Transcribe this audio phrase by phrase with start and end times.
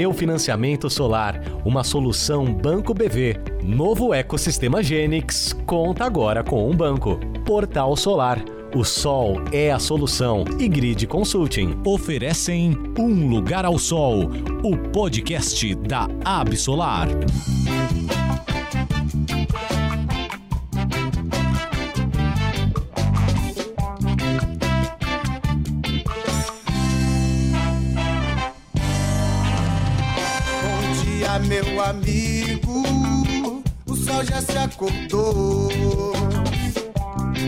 [0.00, 3.36] Meu Financiamento Solar, uma solução Banco BV.
[3.62, 7.20] Novo ecossistema Gênix conta agora com um banco.
[7.44, 8.42] Portal Solar.
[8.74, 14.30] O sol é a solução e Grid Consulting oferecem Um Lugar ao Sol,
[14.64, 17.06] o podcast da Absolar.
[17.06, 17.79] meu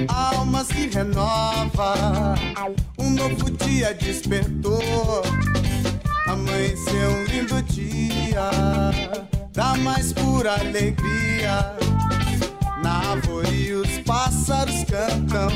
[0.06, 2.34] A alma se renova,
[2.98, 5.22] um novo dia despertou.
[6.26, 8.50] Amanheceu um lindo dia,
[9.50, 11.74] dá mais pura alegria.
[12.82, 15.48] Na árvore os pássaros cantam,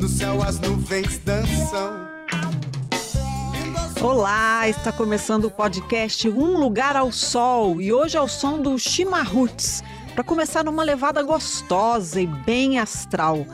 [0.00, 2.10] no céu as nuvens dançam.
[4.02, 8.76] Olá, está começando o podcast Um Lugar ao Sol e hoje é o som do
[8.76, 9.80] Chimarruts,
[10.14, 13.46] para começar numa levada gostosa e bem astral.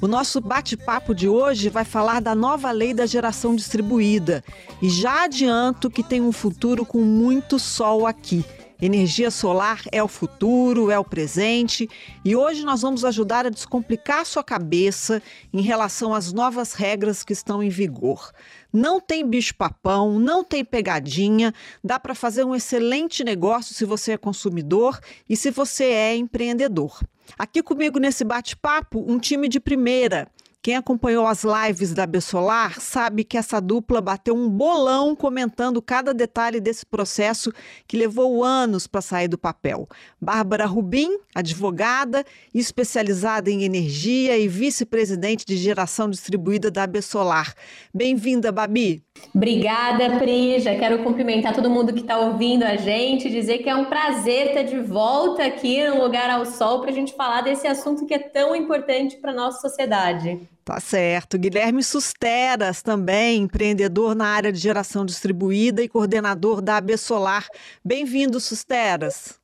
[0.00, 4.42] O nosso bate-papo de hoje vai falar da nova lei da geração distribuída
[4.80, 8.44] e já adianto que tem um futuro com muito sol aqui.
[8.82, 11.86] Energia solar é o futuro, é o presente
[12.24, 15.22] e hoje nós vamos ajudar a descomplicar sua cabeça
[15.52, 18.32] em relação às novas regras que estão em vigor.
[18.72, 21.52] Não tem bicho-papão, não tem pegadinha,
[21.84, 27.02] dá para fazer um excelente negócio se você é consumidor e se você é empreendedor.
[27.38, 30.26] Aqui comigo nesse bate-papo, um time de primeira.
[30.62, 36.12] Quem acompanhou as lives da Bessolar sabe que essa dupla bateu um bolão comentando cada
[36.12, 37.50] detalhe desse processo
[37.88, 39.88] que levou anos para sair do papel.
[40.20, 47.54] Bárbara Rubim, advogada, especializada em energia e vice-presidente de geração distribuída da Bessolar.
[47.94, 49.02] Bem-vinda, Babi.
[49.34, 50.60] Obrigada, Pri.
[50.60, 54.48] Já quero cumprimentar todo mundo que está ouvindo a gente, dizer que é um prazer
[54.48, 58.12] estar de volta aqui no Lugar ao Sol para a gente falar desse assunto que
[58.12, 60.50] é tão importante para a nossa sociedade.
[60.70, 61.36] Tá certo.
[61.36, 67.44] Guilherme Susteras, também empreendedor na área de geração distribuída e coordenador da AB Solar.
[67.84, 69.40] Bem-vindo, Susteras.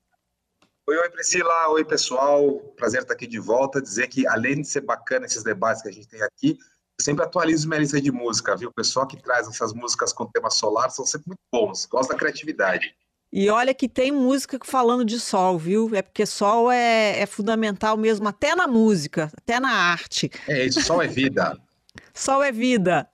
[0.88, 1.68] Oi, oi, Priscila.
[1.70, 2.60] Oi, pessoal.
[2.76, 3.82] Prazer estar aqui de volta.
[3.82, 7.24] Dizer que, além de ser bacana esses debates que a gente tem aqui, eu sempre
[7.24, 8.68] atualizo minha lista de música, viu?
[8.68, 11.86] O pessoal que traz essas músicas com tema solar são sempre muito bons.
[11.86, 12.94] Gosto da criatividade.
[13.32, 15.90] E olha que tem música falando de sol, viu?
[15.94, 20.30] É porque sol é, é fundamental mesmo, até na música, até na arte.
[20.48, 21.58] É isso, sol é vida.
[22.14, 23.08] sol é vida.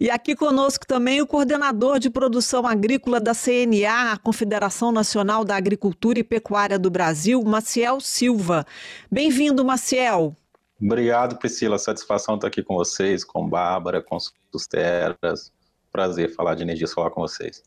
[0.00, 5.54] E aqui conosco também o coordenador de produção agrícola da CNA, a Confederação Nacional da
[5.54, 8.66] Agricultura e Pecuária do Brasil, Maciel Silva.
[9.10, 10.34] Bem-vindo, Maciel.
[10.80, 11.78] Obrigado, Priscila.
[11.78, 14.18] Satisfação estar aqui com vocês, com Bárbara, com
[14.50, 15.52] Susteras.
[15.92, 17.62] Prazer falar de energia solar com vocês.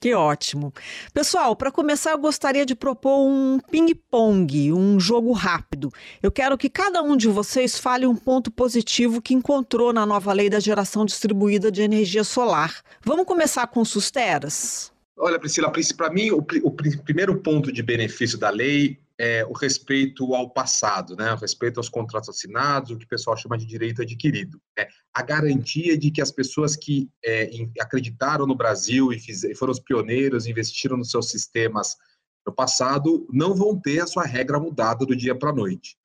[0.00, 0.72] Que ótimo.
[1.12, 5.92] Pessoal, para começar, eu gostaria de propor um ping-pong, um jogo rápido.
[6.22, 10.32] Eu quero que cada um de vocês fale um ponto positivo que encontrou na nova
[10.32, 12.80] lei da geração distribuída de energia solar.
[13.04, 14.92] Vamos começar com Susteras?
[15.16, 20.32] Olha, Priscila, para mim, o, o primeiro ponto de benefício da lei é, o respeito
[20.34, 21.32] ao passado, né?
[21.32, 24.60] o respeito aos contratos assinados, o que o pessoal chama de direito adquirido.
[24.76, 24.86] Né?
[25.12, 29.80] A garantia de que as pessoas que é, acreditaram no Brasil e, fiz, foram os
[29.80, 31.96] pioneiros, investiram nos seus sistemas
[32.46, 35.96] no passado, não vão ter a sua regra mudada do dia para a noite.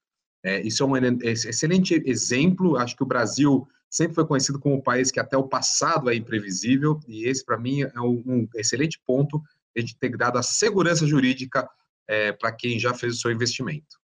[0.43, 2.75] É, isso é um excelente exemplo.
[2.75, 6.15] Acho que o Brasil sempre foi conhecido como um país que até o passado é
[6.15, 9.41] imprevisível, e esse, para mim, é um, um excelente ponto
[9.75, 11.69] a gente ter dado a segurança jurídica
[12.07, 14.01] é, para quem já fez o seu investimento.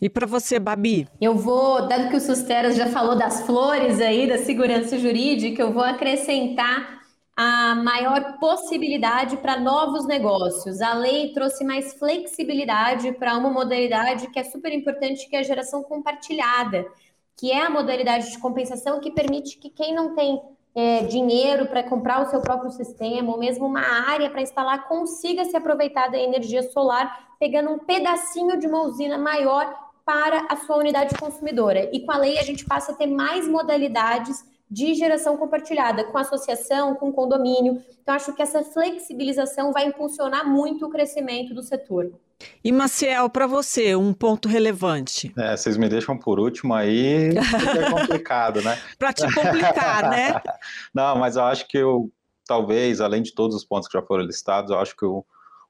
[0.00, 1.08] E para você, Babi?
[1.20, 5.72] Eu vou, dado que o Susteras já falou das flores aí, da segurança jurídica, eu
[5.72, 7.00] vou acrescentar
[7.34, 10.80] a maior possibilidade para novos negócios.
[10.80, 15.42] A lei trouxe mais flexibilidade para uma modalidade que é super importante, que é a
[15.42, 16.86] geração compartilhada,
[17.36, 20.40] que é a modalidade de compensação que permite que quem não tem
[20.76, 25.42] é, dinheiro para comprar o seu próprio sistema, ou mesmo uma área para instalar, consiga
[25.46, 29.74] se aproveitar da energia solar, pegando um pedacinho de uma usina maior
[30.04, 31.88] para a sua unidade consumidora.
[31.94, 36.18] E com a lei a gente passa a ter mais modalidades de geração compartilhada, com
[36.18, 37.82] associação, com condomínio.
[38.02, 42.12] Então, acho que essa flexibilização vai impulsionar muito o crescimento do setor.
[42.62, 45.32] E Maciel, para você, um ponto relevante?
[45.36, 48.78] É, vocês me deixam por último aí, é complicado, né?
[48.98, 50.40] para te complicar, né?
[50.94, 52.10] Não, mas eu acho que eu,
[52.46, 55.24] talvez, além de todos os pontos que já foram listados, eu acho que o,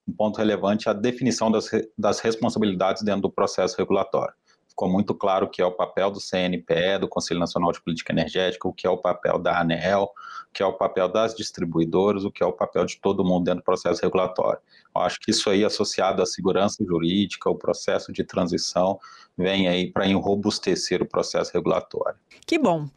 [0.08, 4.34] um ponto relevante é a definição das, das responsabilidades dentro do processo regulatório.
[4.68, 8.12] ficou muito claro o que é o papel do CNPE, do Conselho Nacional de Política
[8.12, 10.10] Energética, o que é o papel da ANEEL,
[10.56, 13.60] que é o papel das distribuidoras, o que é o papel de todo mundo dentro
[13.60, 14.58] do processo regulatório.
[14.94, 18.98] Eu acho que isso aí, associado à segurança jurídica, o processo de transição,
[19.36, 22.18] vem aí para enrobustecer o processo regulatório.
[22.46, 22.88] Que bom.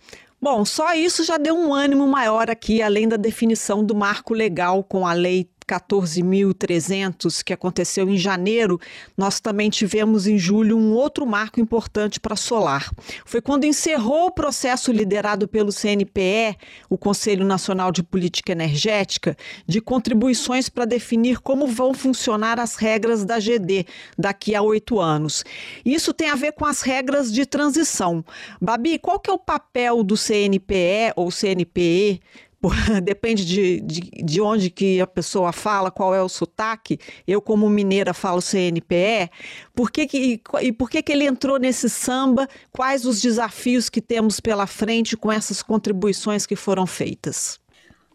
[0.41, 4.81] Bom, só isso já deu um ânimo maior aqui, além da definição do marco legal
[4.81, 8.79] com a Lei 14.300, que aconteceu em janeiro,
[9.15, 12.89] nós também tivemos em julho um outro marco importante para solar.
[13.23, 16.57] Foi quando encerrou o processo liderado pelo CNPE,
[16.89, 19.37] o Conselho Nacional de Política Energética,
[19.67, 23.85] de contribuições para definir como vão funcionar as regras da GD
[24.17, 25.43] daqui a oito anos.
[25.85, 28.25] Isso tem a ver com as regras de transição.
[28.59, 32.21] Babi, qual que é o papel do CNPE ou CNPE
[33.03, 36.99] depende de, de, de, onde que a pessoa fala, qual é o sotaque.
[37.27, 39.29] Eu, como mineira, falo CNPE.
[39.73, 42.47] Por que que, e por que, que ele entrou nesse samba?
[42.71, 47.59] Quais os desafios que temos pela frente com essas contribuições que foram feitas?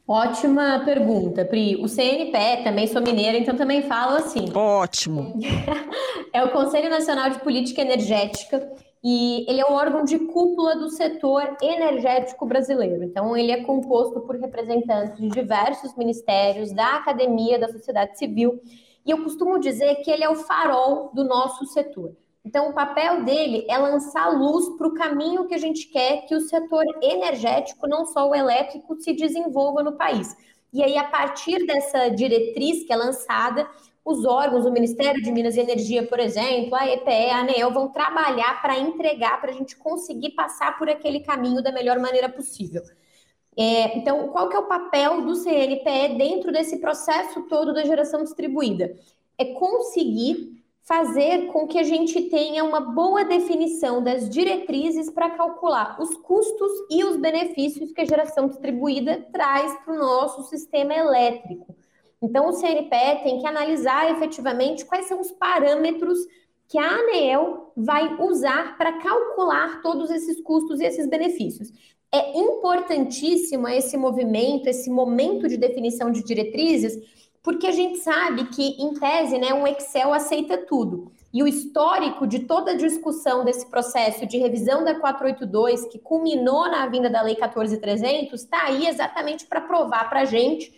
[0.06, 1.76] Ótima pergunta, Pri.
[1.76, 4.52] O CNPE, também sou mineira, então também falo assim.
[4.54, 5.38] Ótimo.
[6.30, 8.70] é o Conselho Nacional de Política Energética
[9.06, 13.04] e ele é um órgão de cúpula do setor energético brasileiro.
[13.04, 18.62] Então, ele é composto por representantes de diversos ministérios, da academia, da sociedade civil,
[19.04, 22.16] e eu costumo dizer que ele é o farol do nosso setor.
[22.42, 26.34] Então, o papel dele é lançar luz para o caminho que a gente quer que
[26.34, 30.34] o setor energético, não só o elétrico, se desenvolva no país.
[30.72, 33.68] E aí, a partir dessa diretriz que é lançada,
[34.04, 37.88] os órgãos, o Ministério de Minas e Energia, por exemplo, a EPE, a ANEEL, vão
[37.88, 42.82] trabalhar para entregar, para a gente conseguir passar por aquele caminho da melhor maneira possível.
[43.56, 48.22] É, então, qual que é o papel do CNPE dentro desse processo todo da geração
[48.22, 48.94] distribuída?
[49.38, 55.96] É conseguir fazer com que a gente tenha uma boa definição das diretrizes para calcular
[55.98, 61.74] os custos e os benefícios que a geração distribuída traz para o nosso sistema elétrico.
[62.24, 66.18] Então, o CNPE tem que analisar efetivamente quais são os parâmetros
[66.66, 71.70] que a ANEEL vai usar para calcular todos esses custos e esses benefícios.
[72.10, 76.98] É importantíssimo esse movimento, esse momento de definição de diretrizes,
[77.42, 81.12] porque a gente sabe que, em tese, né, um Excel aceita tudo.
[81.30, 86.70] E o histórico de toda a discussão desse processo de revisão da 482, que culminou
[86.70, 90.72] na vinda da Lei 14300, está aí exatamente para provar para a gente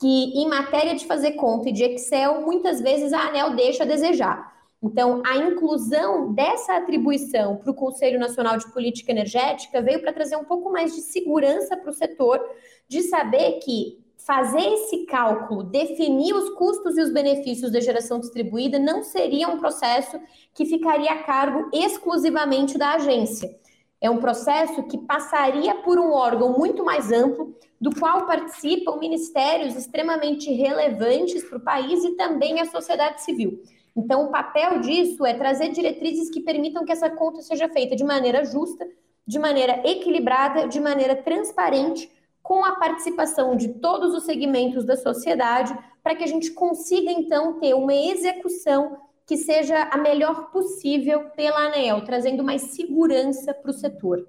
[0.00, 3.86] que em matéria de fazer conta e de Excel, muitas vezes a ANEL deixa a
[3.86, 4.54] desejar.
[4.82, 10.36] Então, a inclusão dessa atribuição para o Conselho Nacional de Política Energética veio para trazer
[10.36, 12.40] um pouco mais de segurança para o setor,
[12.86, 18.78] de saber que fazer esse cálculo, definir os custos e os benefícios da geração distribuída,
[18.78, 20.20] não seria um processo
[20.52, 23.56] que ficaria a cargo exclusivamente da agência.
[24.00, 29.74] É um processo que passaria por um órgão muito mais amplo, do qual participam ministérios
[29.74, 33.62] extremamente relevantes para o país e também a sociedade civil.
[33.96, 38.04] Então, o papel disso é trazer diretrizes que permitam que essa conta seja feita de
[38.04, 38.86] maneira justa,
[39.26, 42.10] de maneira equilibrada, de maneira transparente,
[42.42, 47.58] com a participação de todos os segmentos da sociedade, para que a gente consiga, então,
[47.58, 53.74] ter uma execução que seja a melhor possível pela ANEEL, trazendo mais segurança para o
[53.74, 54.28] setor.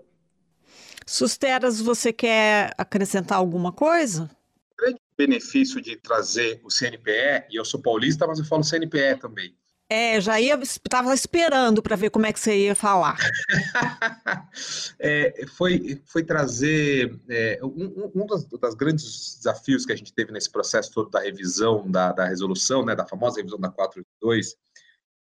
[1.05, 4.29] Susteras, você quer acrescentar alguma coisa?
[4.73, 9.19] O grande benefício de trazer o CNPE, e eu sou paulista, mas eu falo CNPE
[9.21, 9.55] também.
[9.89, 13.17] É, já ia, estava esperando para ver como é que você ia falar.
[14.99, 20.33] é, foi, foi trazer é, um, um das, das, grandes desafios que a gente teve
[20.33, 24.57] nesse processo todo da revisão da, da resolução, né, da famosa revisão da 482,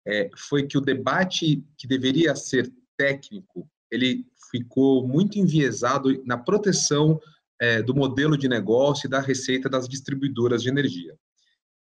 [0.08, 7.20] é, foi que o debate que deveria ser técnico, ele ficou muito enviesado na proteção
[7.60, 11.15] é, do modelo de negócio e da receita das distribuidoras de energia.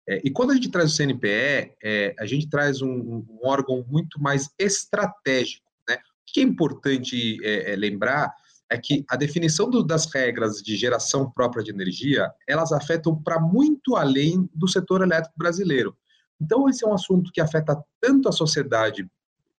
[0.07, 3.85] É, e quando a gente traz o CNPE, é, a gente traz um, um, órgão
[3.87, 5.67] muito mais estratégico.
[5.87, 5.95] Né?
[5.95, 5.99] O
[6.33, 8.33] que é importante é, é, lembrar
[8.71, 13.39] é que a definição do, das regras de geração própria de energia, elas afetam para
[13.39, 15.95] muito além do setor elétrico brasileiro.
[16.41, 19.07] Então, esse é um assunto que afeta tanto a sociedade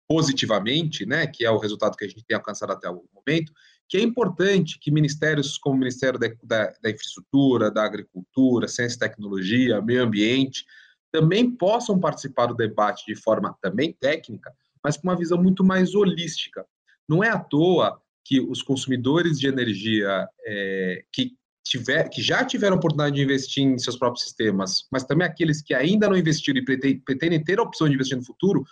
[0.08, 3.52] positivamente, né, que é o resultado que a gente tem alcançado até o momento,
[3.88, 8.96] que é importante que ministérios como o Ministério da, da, da Infraestrutura, da Agricultura, Ciência
[8.96, 10.64] e Tecnologia, Meio Ambiente,
[11.12, 15.94] também possam participar do debate de forma também técnica, mas com uma visão muito mais
[15.94, 16.64] holística.
[17.08, 22.76] Não é à toa que os consumidores de energia é, que tiver, que já tiveram
[22.76, 26.94] oportunidade de investir em seus próprios sistemas, mas também aqueles que ainda não investiram e
[27.00, 28.64] pretendem ter a opção de investir no futuro,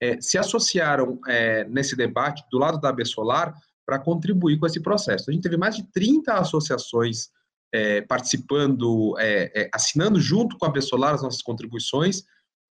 [0.00, 3.54] é, se associaram é, nesse debate do lado da AB Solar
[3.86, 5.30] para contribuir com esse processo.
[5.30, 7.28] A gente teve mais de 30 associações
[7.72, 12.22] é, participando, é, é, assinando junto com a AB Solar as nossas contribuições,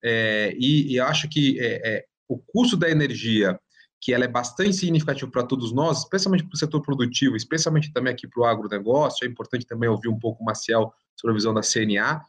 [0.02, 1.58] é, e, e, acho que
[2.28, 3.58] o custo da energia,
[4.00, 8.12] que ela é bastante significativo para todos nós, especialmente para o setor produtivo, especialmente também
[8.12, 11.52] aqui para o agronegócio, é importante também ouvir um pouco o Maciel sobre a visão
[11.52, 12.23] da CNA,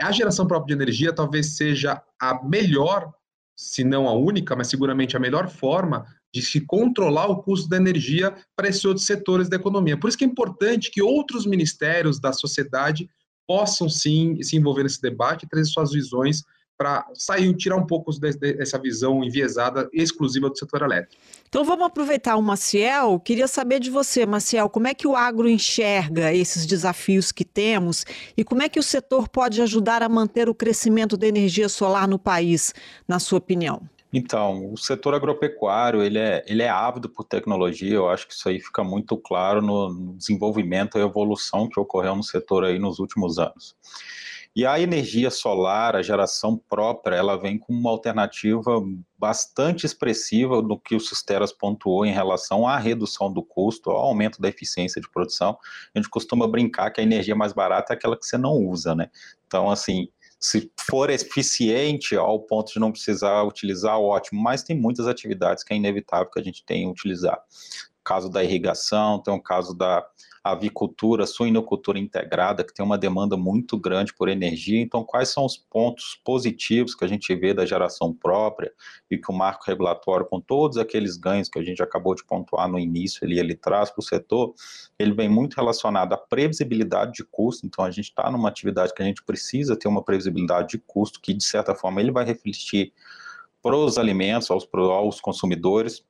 [0.00, 3.12] a geração própria de energia talvez seja a melhor
[3.56, 7.76] se não a única, mas seguramente a melhor forma de se controlar o custo da
[7.76, 9.96] energia para esses outros setores da economia.
[9.96, 13.08] Por isso que é importante que outros ministérios da sociedade
[13.46, 16.42] possam sim se envolver nesse debate e trazer suas visões
[16.76, 21.22] para sair, tirar um pouco dessa visão enviesada exclusiva do setor elétrico.
[21.48, 23.20] Então vamos aproveitar o Maciel.
[23.20, 28.04] Queria saber de você, Maciel, como é que o agro enxerga esses desafios que temos
[28.36, 32.08] e como é que o setor pode ajudar a manter o crescimento da energia solar
[32.08, 32.74] no país,
[33.06, 33.82] na sua opinião?
[34.16, 38.48] Então, o setor agropecuário, ele é, ele é ávido por tecnologia, eu acho que isso
[38.48, 43.40] aí fica muito claro no desenvolvimento e evolução que ocorreu no setor aí nos últimos
[43.40, 43.74] anos.
[44.56, 48.80] E a energia solar, a geração própria, ela vem com uma alternativa
[49.18, 54.40] bastante expressiva do que o Sisteras pontuou em relação à redução do custo, ao aumento
[54.40, 55.58] da eficiência de produção.
[55.92, 58.94] A gente costuma brincar que a energia mais barata é aquela que você não usa,
[58.94, 59.10] né?
[59.44, 60.08] Então, assim,
[60.38, 65.72] se for eficiente ao ponto de não precisar utilizar, ótimo, mas tem muitas atividades que
[65.72, 67.42] é inevitável que a gente tenha que utilizar.
[68.00, 70.06] O caso da irrigação, tem o caso da
[70.44, 74.78] avicultura, suinocultura integrada, que tem uma demanda muito grande por energia.
[74.78, 78.70] Então, quais são os pontos positivos que a gente vê da geração própria
[79.10, 82.68] e que o marco regulatório, com todos aqueles ganhos que a gente acabou de pontuar
[82.68, 84.54] no início, ele, ele traz para o setor,
[84.98, 87.64] ele vem muito relacionado à previsibilidade de custo.
[87.64, 91.22] Então, a gente está numa atividade que a gente precisa ter uma previsibilidade de custo
[91.22, 92.92] que, de certa forma, ele vai refletir
[93.62, 96.04] para os alimentos, aos, aos consumidores,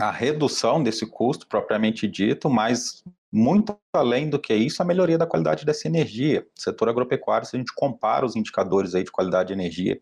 [0.00, 5.26] a redução desse custo propriamente dito, mas muito além do que isso, a melhoria da
[5.26, 6.46] qualidade dessa energia.
[6.56, 9.98] O setor agropecuário, se a gente compara os indicadores aí de qualidade de energia,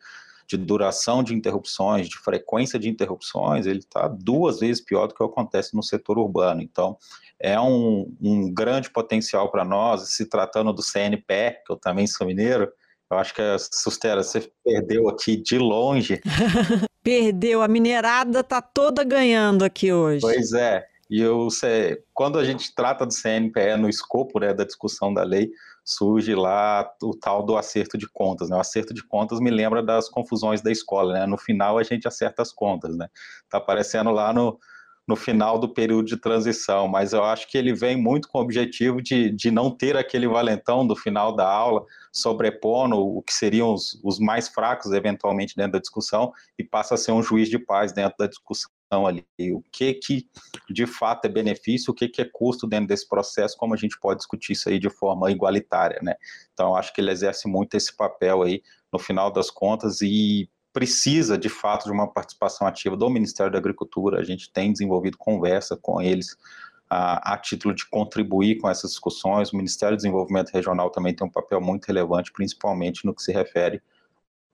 [0.46, 5.24] de duração de interrupções, de frequência de interrupções, ele está duas vezes pior do que
[5.24, 6.60] acontece no setor urbano.
[6.60, 6.98] Então,
[7.40, 12.26] é um, um grande potencial para nós, se tratando do CNPE, que eu também sou
[12.26, 12.70] mineiro,
[13.10, 16.20] eu acho que a Sustera, você perdeu aqui de longe.
[17.02, 20.20] perdeu, a minerada tá toda ganhando aqui hoje.
[20.20, 21.46] Pois é, e eu,
[22.14, 25.50] quando a gente trata do CNPE no escopo né, da discussão da lei,
[25.84, 28.48] surge lá o tal do acerto de contas.
[28.48, 28.56] Né?
[28.56, 31.12] O acerto de contas me lembra das confusões da escola.
[31.12, 31.26] Né?
[31.26, 32.96] No final, a gente acerta as contas.
[32.96, 33.08] Né?
[33.50, 34.58] Tá aparecendo lá no,
[35.06, 38.42] no final do período de transição, mas eu acho que ele vem muito com o
[38.42, 43.74] objetivo de, de não ter aquele valentão do final da aula sobrepondo o que seriam
[43.74, 47.58] os, os mais fracos, eventualmente, dentro da discussão, e passa a ser um juiz de
[47.58, 48.70] paz dentro da discussão
[49.06, 50.28] ali, o que que
[50.70, 53.98] de fato é benefício, o que que é custo dentro desse processo, como a gente
[53.98, 56.14] pode discutir isso aí de forma igualitária, né?
[56.52, 61.36] Então, acho que ele exerce muito esse papel aí, no final das contas, e precisa
[61.36, 65.76] de fato de uma participação ativa do Ministério da Agricultura, a gente tem desenvolvido conversa
[65.76, 66.36] com eles,
[66.88, 69.50] a, a, título de contribuir com essas discussões.
[69.50, 73.32] O Ministério do Desenvolvimento Regional também tem um papel muito relevante, principalmente no que se
[73.32, 73.82] refere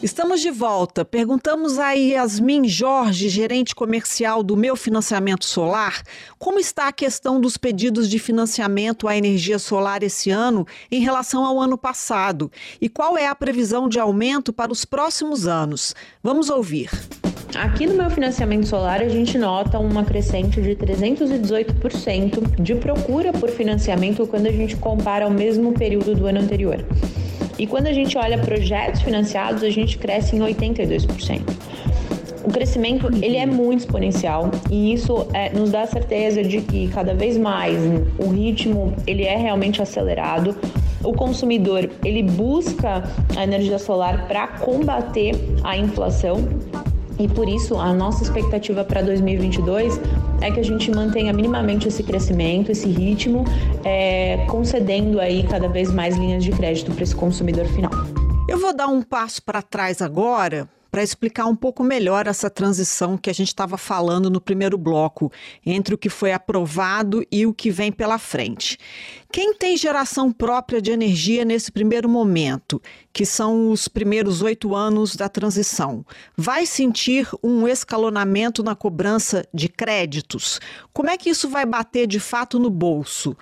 [0.03, 1.07] Estamos de volta.
[1.07, 6.03] Perguntamos a Yasmin Jorge, gerente comercial do Meu Financiamento Solar,
[6.39, 11.47] como está a questão dos pedidos de financiamento à energia solar esse ano em relação
[11.47, 15.95] ao ano passado e qual é a previsão de aumento para os próximos anos.
[16.23, 16.91] Vamos ouvir.
[17.59, 23.49] Aqui no meu financiamento solar, a gente nota uma crescente de 318% de procura por
[23.49, 26.85] financiamento quando a gente compara ao mesmo período do ano anterior.
[27.59, 31.41] E quando a gente olha projetos financiados, a gente cresce em 82%.
[32.45, 37.15] O crescimento ele é muito exponencial e isso é, nos dá certeza de que cada
[37.15, 37.77] vez mais
[38.19, 40.55] o ritmo ele é realmente acelerado.
[41.03, 43.03] O consumidor ele busca
[43.35, 45.35] a energia solar para combater
[45.65, 46.45] a inflação
[47.19, 50.01] e por isso a nossa expectativa para 2022
[50.41, 53.45] é que a gente mantenha minimamente esse crescimento, esse ritmo,
[53.85, 57.91] é, concedendo aí cada vez mais linhas de crédito para esse consumidor final.
[58.49, 63.17] Eu vou dar um passo para trás agora para explicar um pouco melhor essa transição
[63.17, 65.31] que a gente estava falando no primeiro bloco,
[65.65, 68.79] entre o que foi aprovado e o que vem pela frente.
[69.33, 72.81] Quem tem geração própria de energia nesse primeiro momento,
[73.13, 76.05] que são os primeiros oito anos da transição,
[76.37, 80.61] vai sentir um escalonamento na cobrança de créditos?
[80.93, 83.37] Como é que isso vai bater de fato no bolso?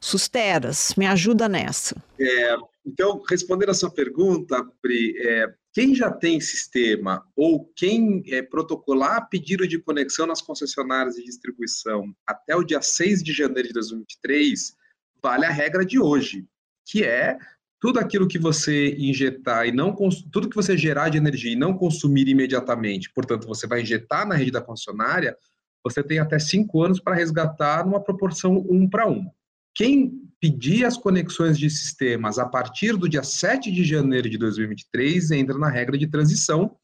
[0.00, 1.96] Susteras, me ajuda nessa.
[2.20, 5.46] É, então, respondendo a sua pergunta, Pri, é,
[5.78, 12.12] quem já tem sistema ou quem é, protocolar pedido de conexão nas concessionárias de distribuição
[12.26, 14.74] até o dia 6 de janeiro de 2023,
[15.22, 16.44] vale a regra de hoje,
[16.84, 17.38] que é
[17.78, 19.94] tudo aquilo que você injetar e não
[20.32, 24.34] tudo que você gerar de energia e não consumir imediatamente, portanto, você vai injetar na
[24.34, 25.36] rede da concessionária,
[25.84, 29.30] você tem até cinco anos para resgatar numa proporção um para um.
[29.76, 35.32] Quem pedir as conexões de sistemas a partir do dia 7 de janeiro de 2023
[35.32, 36.76] entra na regra de transição,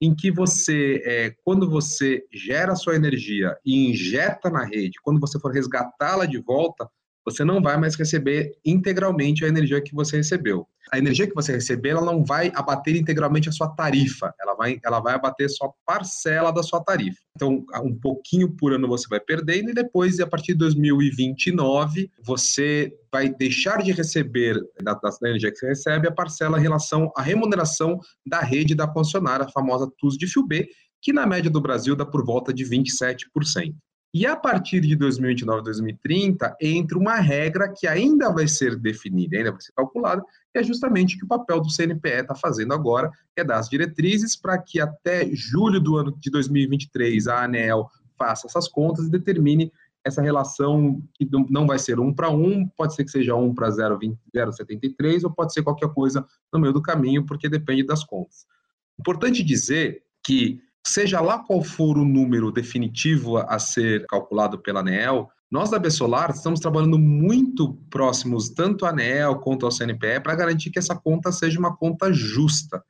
[0.00, 5.38] em que você, é, quando você gera sua energia e injeta na rede, quando você
[5.38, 6.88] for resgatá-la de volta,
[7.24, 10.66] você não vai mais receber integralmente a energia que você recebeu.
[10.92, 14.78] A energia que você receber, ela não vai abater integralmente a sua tarifa, ela vai,
[14.84, 17.18] ela vai abater só parcela da sua tarifa.
[17.34, 22.92] Então, um pouquinho por ano você vai perdendo e depois, a partir de 2029, você
[23.10, 27.22] vai deixar de receber da, da energia que você recebe a parcela em relação à
[27.22, 30.68] remuneração da rede da concessionária, a famosa TUS de fio B,
[31.00, 33.74] que na média do Brasil dá por volta de 27%.
[34.14, 39.52] E a partir de 2029, 2030, entra uma regra que ainda vai ser definida, ainda
[39.52, 40.22] vai ser calculada,
[40.52, 43.58] que é justamente o que o papel do CNPE está fazendo agora, que é dar
[43.58, 49.06] as diretrizes para que até julho do ano de 2023 a ANEL faça essas contas
[49.06, 49.72] e determine
[50.04, 53.70] essa relação que não vai ser um para um, pode ser que seja um para
[53.70, 58.44] 0,73 ou pode ser qualquer coisa no meio do caminho, porque depende das contas.
[58.98, 65.28] Importante dizer que seja lá qual for o número definitivo a ser calculado pela ANEEL,
[65.50, 70.70] nós da Bessolar estamos trabalhando muito próximos tanto à ANEEL quanto ao CNPE para garantir
[70.70, 72.82] que essa conta seja uma conta justa,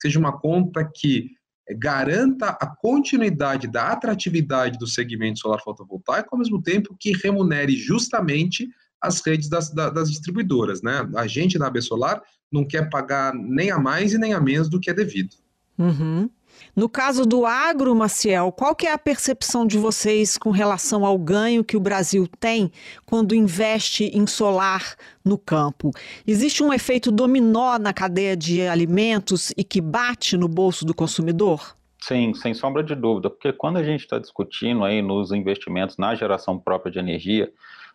[0.00, 1.30] seja uma conta que
[1.78, 8.68] garanta a continuidade da atratividade do segmento solar fotovoltaico, ao mesmo tempo que remunere justamente
[9.00, 10.82] as redes das, das distribuidoras.
[10.82, 11.08] Né?
[11.16, 14.80] A gente na Bessolar não quer pagar nem a mais e nem a menos do
[14.80, 15.36] que é devido.
[15.78, 16.28] Uhum.
[16.74, 21.18] No caso do agro, Maciel, qual que é a percepção de vocês com relação ao
[21.18, 22.70] ganho que o Brasil tem
[23.04, 25.90] quando investe em solar no campo?
[26.26, 31.76] Existe um efeito dominó na cadeia de alimentos e que bate no bolso do consumidor?
[32.00, 36.14] Sim, sem sombra de dúvida, porque quando a gente está discutindo aí nos investimentos na
[36.14, 37.52] geração própria de energia,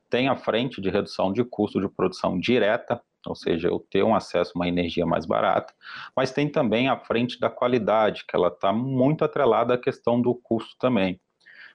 [0.10, 4.16] tem a frente de redução de custo de produção direta, ou seja, eu ter um
[4.16, 5.74] acesso a uma energia mais barata,
[6.16, 10.36] mas tem também a frente da qualidade, que ela está muito atrelada à questão do
[10.36, 11.20] custo também.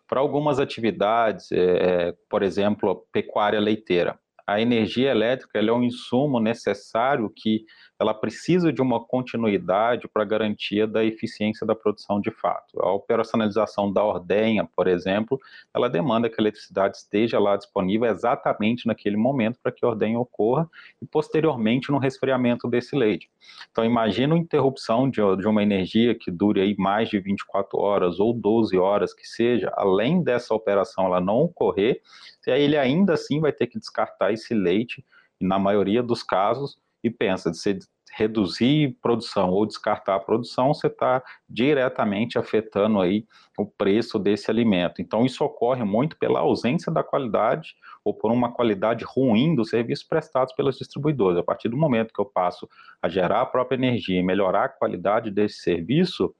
[0.08, 6.40] Para algumas atividades, é, por exemplo, a pecuária leiteira, a energia elétrica é um insumo
[6.40, 7.64] necessário que
[8.00, 12.80] ela precisa de uma continuidade para garantia da eficiência da produção de fato.
[12.80, 15.38] A operacionalização da ordenha, por exemplo,
[15.74, 20.18] ela demanda que a eletricidade esteja lá disponível exatamente naquele momento para que a ordenha
[20.18, 20.66] ocorra
[21.02, 23.30] e posteriormente no resfriamento desse leite.
[23.70, 28.18] Então imagina uma interrupção de, de uma energia que dure aí mais de 24 horas
[28.18, 32.00] ou 12 horas que seja, além dessa operação ela não ocorrer,
[32.46, 35.04] ele ainda assim vai ter que descartar esse leite
[35.38, 37.78] e na maioria dos casos e pensa, de você
[38.12, 43.24] reduzir produção ou descartar a produção, você está diretamente afetando aí
[43.56, 45.00] o preço desse alimento.
[45.00, 50.04] Então, isso ocorre muito pela ausência da qualidade ou por uma qualidade ruim dos serviços
[50.04, 51.38] prestados pelos distribuidores.
[51.38, 52.68] A partir do momento que eu passo
[53.00, 56.34] a gerar a própria energia e melhorar a qualidade desse serviço,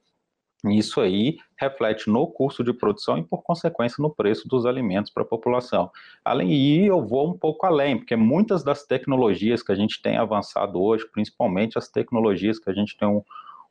[0.63, 5.23] isso aí reflete no custo de produção e, por consequência, no preço dos alimentos para
[5.23, 5.89] a população.
[6.23, 10.17] Além disso, eu vou um pouco além, porque muitas das tecnologias que a gente tem
[10.17, 13.23] avançado hoje, principalmente as tecnologias que a gente tem um,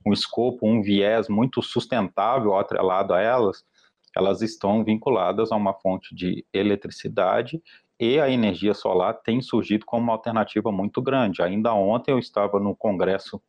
[0.04, 3.64] um escopo, um viés muito sustentável atrelado a elas,
[4.16, 7.62] elas estão vinculadas a uma fonte de eletricidade
[8.00, 11.42] e a energia solar tem surgido como uma alternativa muito grande.
[11.42, 13.40] Ainda ontem eu estava no Congresso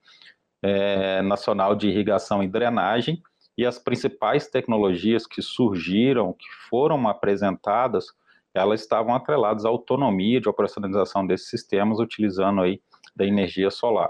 [0.61, 3.21] é, Nacional de Irrigação e Drenagem
[3.57, 8.07] e as principais tecnologias que surgiram, que foram apresentadas,
[8.53, 12.81] elas estavam atreladas à autonomia de operacionalização desses sistemas utilizando aí
[13.15, 14.09] da energia solar.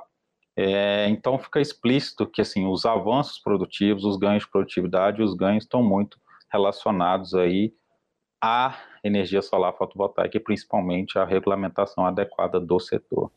[0.56, 5.64] É, então fica explícito que assim os avanços produtivos, os ganhos de produtividade, os ganhos
[5.64, 6.20] estão muito
[6.52, 7.74] relacionados aí
[8.42, 13.32] à energia solar fotovoltaica e principalmente à regulamentação adequada do setor.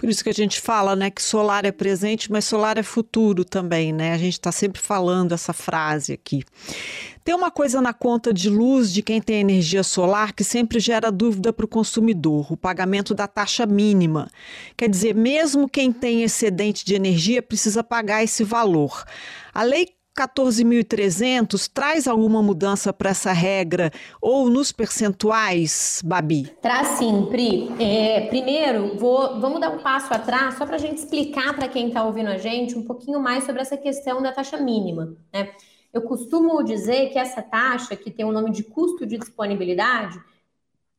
[0.00, 3.44] Por isso que a gente fala, né, que solar é presente, mas solar é futuro
[3.44, 4.14] também, né?
[4.14, 6.42] A gente está sempre falando essa frase aqui.
[7.22, 11.12] Tem uma coisa na conta de luz de quem tem energia solar que sempre gera
[11.12, 14.30] dúvida para o consumidor: o pagamento da taxa mínima.
[14.74, 19.04] Quer dizer, mesmo quem tem excedente de energia precisa pagar esse valor.
[19.52, 19.86] A lei
[20.20, 26.54] 14.300 traz alguma mudança para essa regra ou nos percentuais, Babi?
[26.60, 27.70] Traz sim, Pri.
[27.80, 31.88] É, primeiro, vou, vamos dar um passo atrás só para a gente explicar para quem
[31.88, 35.16] está ouvindo a gente um pouquinho mais sobre essa questão da taxa mínima.
[35.32, 35.50] Né?
[35.92, 40.20] Eu costumo dizer que essa taxa, que tem o nome de custo de disponibilidade,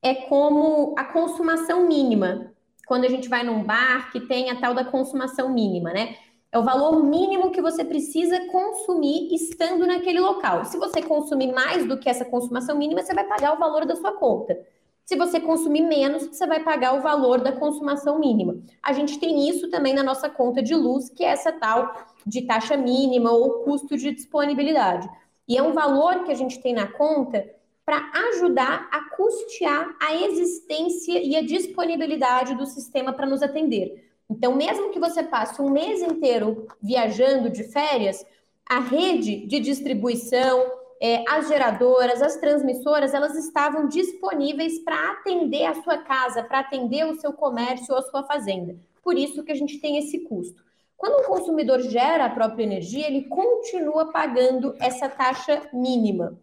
[0.02, 2.52] é como a consumação mínima.
[2.88, 6.16] Quando a gente vai num bar que tem a tal da consumação mínima, né?
[6.52, 10.66] É o valor mínimo que você precisa consumir estando naquele local.
[10.66, 13.96] Se você consumir mais do que essa consumação mínima, você vai pagar o valor da
[13.96, 14.60] sua conta.
[15.06, 18.58] Se você consumir menos, você vai pagar o valor da consumação mínima.
[18.84, 22.42] A gente tem isso também na nossa conta de luz, que é essa tal de
[22.42, 25.10] taxa mínima ou custo de disponibilidade.
[25.48, 27.50] E é um valor que a gente tem na conta
[27.86, 34.11] para ajudar a custear a existência e a disponibilidade do sistema para nos atender.
[34.32, 38.26] Então, mesmo que você passe um mês inteiro viajando de férias,
[38.65, 45.84] a rede de distribuição, é, as geradoras, as transmissoras, elas estavam disponíveis para atender a
[45.84, 48.78] sua casa, para atender o seu comércio ou a sua fazenda.
[49.04, 50.63] Por isso que a gente tem esse custo.
[50.96, 56.39] Quando um consumidor gera a própria energia, ele continua pagando essa taxa mínima.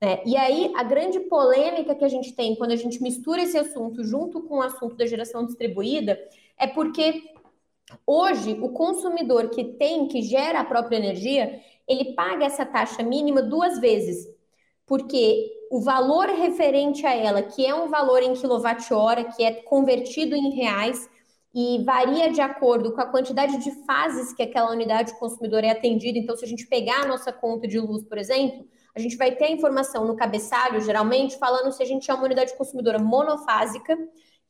[0.00, 0.22] Né?
[0.24, 4.02] E aí, a grande polêmica que a gente tem quando a gente mistura esse assunto
[4.02, 6.18] junto com o assunto da geração distribuída
[6.58, 7.34] é porque
[8.06, 13.42] hoje o consumidor que tem, que gera a própria energia, ele paga essa taxa mínima
[13.42, 14.26] duas vezes,
[14.86, 20.34] porque o valor referente a ela, que é um valor em quilowatt-hora, que é convertido
[20.34, 21.08] em reais
[21.54, 26.18] e varia de acordo com a quantidade de fases que aquela unidade consumidora é atendida.
[26.18, 28.66] Então, se a gente pegar a nossa conta de luz, por exemplo,
[29.00, 32.24] a gente vai ter a informação no cabeçalho, geralmente, falando se a gente é uma
[32.24, 33.98] unidade consumidora monofásica,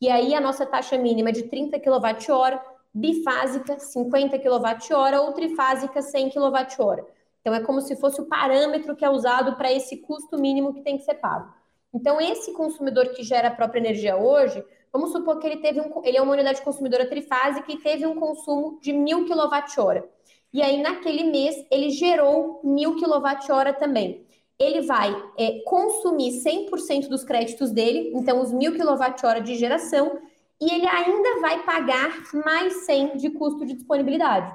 [0.01, 2.59] e aí a nossa taxa mínima é de 30 kWh,
[2.93, 7.07] bifásica 50 kWh ou trifásica 100 kWh.
[7.41, 10.83] Então é como se fosse o parâmetro que é usado para esse custo mínimo que
[10.83, 11.53] tem que ser pago.
[11.95, 16.03] Então esse consumidor que gera a própria energia hoje, vamos supor que ele teve um,
[16.05, 20.09] ele é uma unidade consumidora trifásica e teve um consumo de 1000 kWh.
[20.53, 24.27] E aí naquele mês ele gerou 1000 kWh também
[24.61, 30.18] ele vai é, consumir 100% dos créditos dele, então os 1.000 kWh de geração,
[30.61, 34.55] e ele ainda vai pagar mais 100 de custo de disponibilidade.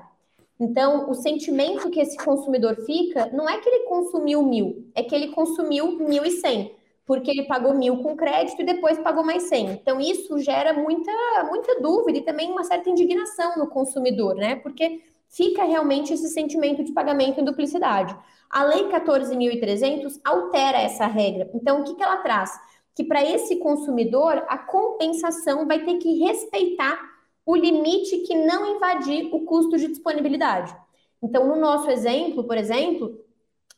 [0.59, 5.15] Então, o sentimento que esse consumidor fica não é que ele consumiu mil, é que
[5.15, 6.71] ele consumiu 1.100,
[7.05, 9.71] porque ele pagou mil com crédito e depois pagou mais 100.
[9.71, 11.11] Então, isso gera muita,
[11.49, 14.55] muita dúvida e também uma certa indignação no consumidor, né?
[14.57, 18.15] Porque fica realmente esse sentimento de pagamento em duplicidade.
[18.49, 21.49] A Lei 14.300 altera essa regra.
[21.53, 22.51] Então, o que, que ela traz?
[22.95, 26.97] Que para esse consumidor, a compensação vai ter que respeitar
[27.45, 30.75] o limite que não invadir o custo de disponibilidade.
[31.21, 33.19] Então, no nosso exemplo, por exemplo,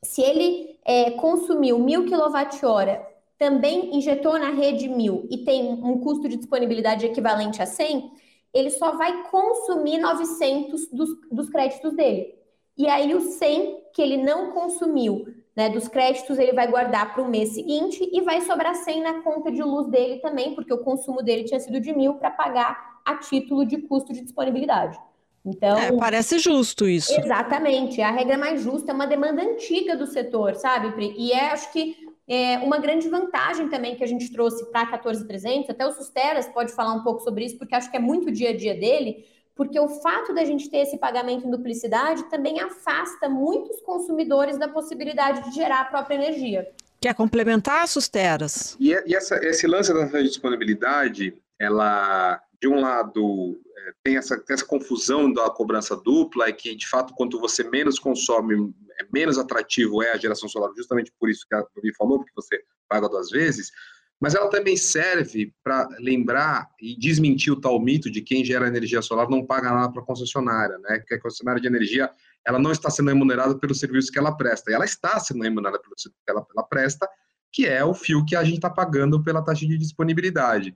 [0.03, 6.27] se ele é, consumiu 1.000 kWh, também injetou na rede 1.000 e tem um custo
[6.27, 8.11] de disponibilidade equivalente a 100,
[8.57, 12.35] ele só vai consumir 900 dos, dos créditos dele.
[12.77, 15.25] E aí, o 100 que ele não consumiu
[15.57, 19.21] né, dos créditos ele vai guardar para o mês seguinte e vai sobrar 100 na
[19.23, 22.99] conta de luz dele também, porque o consumo dele tinha sido de mil para pagar
[23.03, 24.99] a título de custo de disponibilidade.
[25.43, 27.19] Então, é, parece justo isso.
[27.19, 28.01] Exatamente.
[28.01, 31.15] A regra mais justa é uma demanda antiga do setor, sabe, Pri?
[31.17, 34.87] E é, acho que é uma grande vantagem também que a gente trouxe para a
[34.87, 38.27] 14300, até o Susteras pode falar um pouco sobre isso, porque acho que é muito
[38.27, 42.29] o dia a dia dele, porque o fato da gente ter esse pagamento em duplicidade
[42.29, 46.69] também afasta muitos consumidores da possibilidade de gerar a própria energia.
[46.99, 48.75] Quer complementar, Susteras?
[48.79, 53.66] E, e essa, esse lance da disponibilidade, ela, de um lado, é,
[54.03, 57.99] tem, essa, tem essa confusão da cobrança dupla, e que, de fato, quanto você menos
[57.99, 62.19] consome, é menos atrativo é a geração solar, justamente por isso que a Tobi falou,
[62.19, 63.71] porque você paga duas vezes,
[64.19, 69.01] mas ela também serve para lembrar e desmentir o tal mito de quem gera energia
[69.01, 71.03] solar não paga nada para a concessionária, né?
[71.07, 72.09] Que a concessionária de energia
[72.45, 75.79] ela não está sendo remunerada pelo serviço que ela presta, e ela está sendo remunerada
[75.79, 77.07] pelo serviço que ela, ela presta,
[77.51, 80.75] que é o fio que a gente está pagando pela taxa de disponibilidade.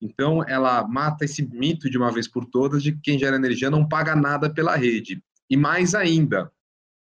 [0.00, 3.70] Então, ela mata esse mito de uma vez por todas de que quem gera energia
[3.70, 5.22] não paga nada pela rede.
[5.50, 6.50] E mais ainda,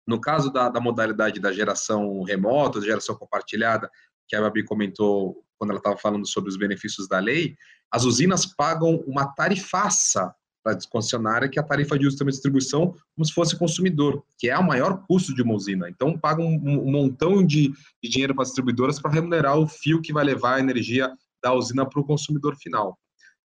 [0.08, 3.90] no caso da, da modalidade da geração remota, da geração compartilhada,
[4.28, 7.56] que a Babi comentou quando ela estava falando sobre os benefícios da lei,
[7.92, 12.26] as usinas pagam uma tarifaça para a concessionária, que é a tarifa de uso e
[12.26, 15.88] distribuição, como se fosse consumidor, que é o maior custo de uma usina.
[15.90, 17.72] Então, pagam um, um montão de,
[18.04, 21.14] de dinheiro para as distribuidoras para remunerar o fio que vai levar a energia
[21.46, 22.98] da usina para o consumidor final.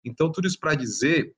[0.04, 1.32] Então, tudo isso para dizer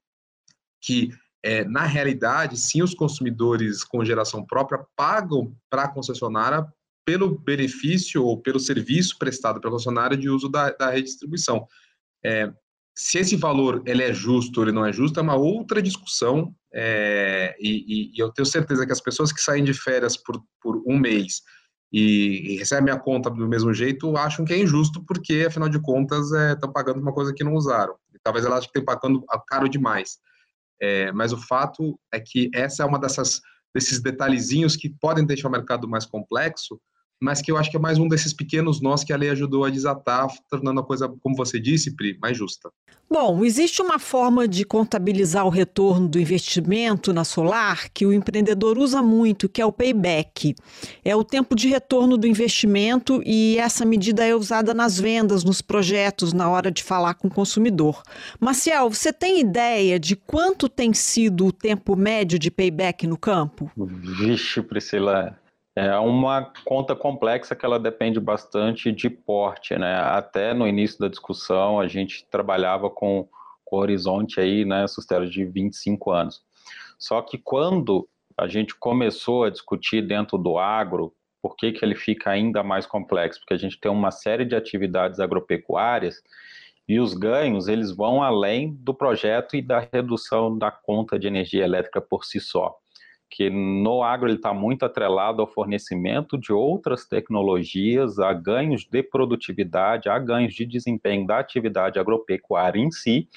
[0.81, 1.09] que,
[1.41, 6.67] é, na realidade, sim, os consumidores com geração própria pagam para a concessionária
[7.05, 11.65] pelo benefício ou pelo serviço prestado pela concessionária de uso da, da redistribuição.
[12.23, 12.51] É,
[12.93, 16.53] se esse valor ele é justo ou ele não é justo é uma outra discussão
[16.73, 20.83] é, e, e, eu tenho certeza que as pessoas que saem de férias por, por
[20.85, 21.41] um mês
[21.91, 25.79] e, e recebem a conta do mesmo jeito acham que é injusto porque afinal de
[25.79, 27.95] contas estão é, pagando uma coisa que não usaram.
[28.13, 30.19] E talvez elas achem que estão pagando caro demais.
[30.81, 33.41] É, mas o fato é que essa é uma dessas
[33.73, 36.79] desses detalhezinhos que podem deixar o mercado mais complexo,
[37.21, 39.65] mas que eu acho que é mais um desses pequenos nós que a lei ajudou
[39.65, 42.69] a desatar, tornando a coisa, como você disse, Pri, mais justa.
[43.11, 48.77] Bom, existe uma forma de contabilizar o retorno do investimento na solar que o empreendedor
[48.77, 50.53] usa muito, que é o payback.
[51.03, 55.59] É o tempo de retorno do investimento e essa medida é usada nas vendas, nos
[55.59, 58.03] projetos, na hora de falar com o consumidor.
[58.39, 63.71] Maciel, você tem ideia de quanto tem sido o tempo médio de payback no campo?
[63.75, 65.35] Vixe, Priscila,
[65.75, 69.95] é uma conta complexa que ela depende bastante de porte, né?
[69.95, 73.27] Até no início da discussão a gente trabalhava com,
[73.63, 76.41] com horizonte aí, né, sustento de 25 anos.
[76.97, 81.95] Só que quando a gente começou a discutir dentro do agro, por que, que ele
[81.95, 83.39] fica ainda mais complexo?
[83.39, 86.21] Porque a gente tem uma série de atividades agropecuárias
[86.87, 91.63] e os ganhos eles vão além do projeto e da redução da conta de energia
[91.63, 92.75] elétrica por si só
[93.29, 99.03] que no agro ele está muito atrelado ao fornecimento de outras tecnologias, a ganhos de
[99.03, 103.29] produtividade, a ganhos de desempenho da atividade agropecuária em si,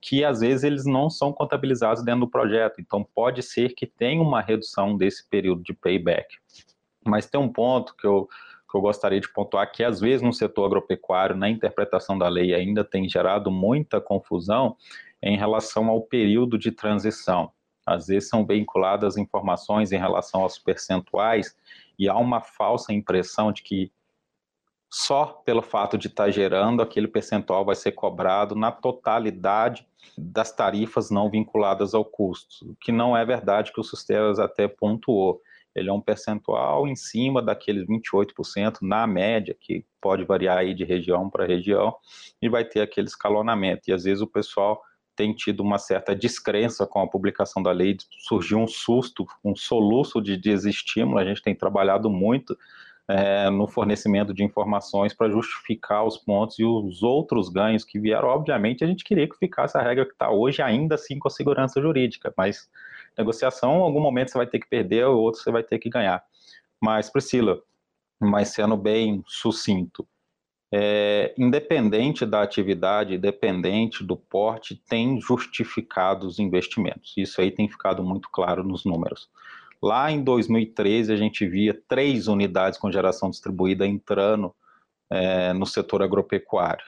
[0.00, 2.80] que às vezes eles não são contabilizados dentro do projeto.
[2.80, 6.36] Então pode ser que tenha uma redução desse período de payback.
[7.06, 8.28] Mas tem um ponto que eu,
[8.70, 12.54] que eu gostaria de pontuar que às vezes no setor agropecuário, na interpretação da lei,
[12.54, 14.76] ainda tem gerado muita confusão
[15.22, 17.52] em relação ao período de transição
[17.88, 21.56] às vezes são vinculadas informações em relação aos percentuais
[21.98, 23.92] e há uma falsa impressão de que
[24.90, 30.52] só pelo fato de estar tá gerando aquele percentual vai ser cobrado na totalidade das
[30.52, 35.40] tarifas não vinculadas ao custo, que não é verdade que o Susteras até pontuou.
[35.74, 40.84] Ele é um percentual em cima daqueles 28% na média, que pode variar aí de
[40.84, 41.94] região para região,
[42.40, 43.88] e vai ter aquele escalonamento.
[43.88, 44.82] E às vezes o pessoal
[45.18, 50.22] tem tido uma certa descrença com a publicação da lei, surgiu um susto, um soluço
[50.22, 52.56] de desestímulo, a gente tem trabalhado muito
[53.08, 58.28] é, no fornecimento de informações para justificar os pontos e os outros ganhos que vieram.
[58.28, 61.32] Obviamente, a gente queria que ficasse a regra que está hoje, ainda assim com a
[61.32, 62.70] segurança jurídica, mas
[63.16, 65.90] negociação, em algum momento você vai ter que perder, ou outro você vai ter que
[65.90, 66.22] ganhar.
[66.80, 67.60] Mas, Priscila,
[68.20, 70.06] mas sendo bem sucinto,
[70.72, 77.14] é, independente da atividade, independente do porte, tem justificado os investimentos.
[77.16, 79.28] Isso aí tem ficado muito claro nos números.
[79.82, 84.54] Lá em 2013, a gente via três unidades com geração distribuída entrando
[85.10, 86.84] é, no setor agropecuário.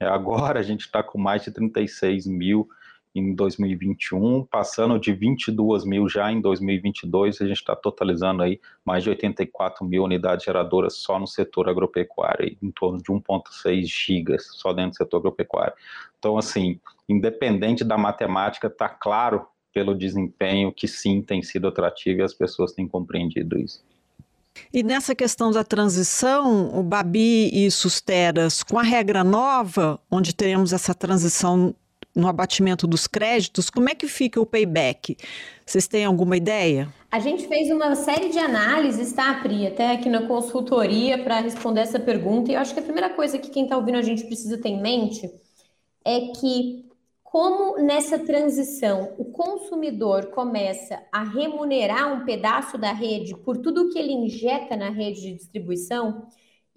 [0.00, 2.68] Agora a gente está com mais de 36 mil
[3.14, 9.04] em 2021, passando de 22 mil já em 2022, a gente está totalizando aí mais
[9.04, 14.72] de 84 mil unidades geradoras só no setor agropecuário, em torno de 1,6 gigas só
[14.72, 15.74] dentro do setor agropecuário.
[16.18, 22.22] Então, assim, independente da matemática, está claro pelo desempenho que sim tem sido atrativo e
[22.22, 23.82] as pessoas têm compreendido isso.
[24.72, 30.72] E nessa questão da transição, o Babi e Susteras, com a regra nova, onde teremos
[30.72, 31.74] essa transição
[32.14, 35.16] no abatimento dos créditos, como é que fica o payback?
[35.64, 36.92] Vocês têm alguma ideia?
[37.10, 41.80] A gente fez uma série de análises, tá, Pri, até aqui na consultoria para responder
[41.80, 42.50] essa pergunta.
[42.50, 44.68] E eu acho que a primeira coisa que quem está ouvindo a gente precisa ter
[44.68, 45.30] em mente
[46.04, 46.84] é que
[47.22, 53.98] como nessa transição o consumidor começa a remunerar um pedaço da rede por tudo que
[53.98, 56.26] ele injeta na rede de distribuição,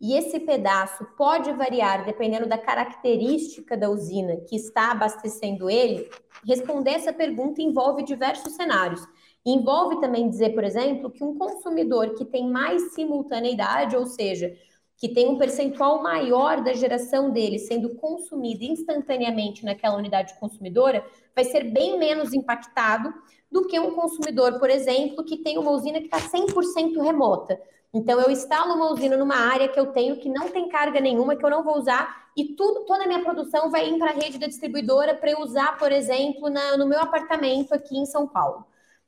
[0.05, 6.07] e esse pedaço pode variar dependendo da característica da usina que está abastecendo ele,
[6.47, 9.01] responder essa pergunta envolve diversos cenários.
[9.43, 14.55] Envolve também dizer, por exemplo, que um consumidor que tem mais simultaneidade, ou seja,
[14.95, 21.03] que tem um percentual maior da geração dele sendo consumida instantaneamente naquela unidade consumidora,
[21.35, 23.11] vai ser bem menos impactado
[23.51, 27.59] do que um consumidor, por exemplo, que tem uma usina que está 100% remota.
[27.95, 31.33] Então, eu instalo uma usina numa área que eu tenho que não tem carga nenhuma,
[31.33, 34.13] que eu não vou usar, e tudo, toda a minha produção vai ir para a
[34.13, 38.27] rede da distribuidora para eu usar, por exemplo, na, no meu apartamento aqui em São
[38.27, 38.65] Paulo.